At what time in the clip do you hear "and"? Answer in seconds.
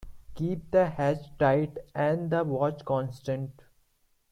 1.93-2.31